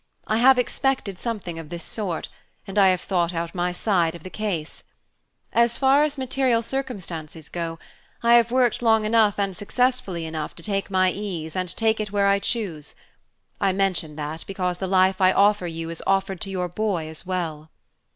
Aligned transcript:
I 0.25 0.37
have 0.37 0.57
expected 0.57 1.19
something 1.19 1.59
of 1.59 1.69
this 1.69 1.83
sort, 1.83 2.27
and 2.65 2.79
I 2.79 2.87
have 2.87 3.01
thought 3.01 3.35
out 3.35 3.53
my 3.53 3.71
side 3.71 4.15
of 4.15 4.23
the 4.23 4.31
case. 4.31 4.81
As 5.53 5.77
far 5.77 6.01
as 6.03 6.17
material 6.17 6.63
circumstances 6.63 7.49
go, 7.49 7.77
I 8.23 8.33
have 8.33 8.49
worked 8.49 8.81
long 8.81 9.05
enough 9.05 9.37
and 9.37 9.55
successfully 9.55 10.25
enough 10.25 10.55
to 10.55 10.63
take 10.63 10.89
my 10.89 11.11
ease 11.11 11.55
and 11.55 11.69
take 11.77 11.99
it 11.99 12.11
where 12.11 12.25
I 12.25 12.39
choose. 12.39 12.95
I 13.59 13.73
mention 13.73 14.15
that 14.15 14.43
because 14.47 14.79
the 14.79 14.87
life 14.87 15.21
I 15.21 15.31
offer 15.33 15.67
you 15.67 15.91
is 15.91 16.01
offered 16.07 16.41
to 16.41 16.49
your 16.49 16.67
boy 16.67 17.07
as 17.07 17.23
well." 17.27 17.69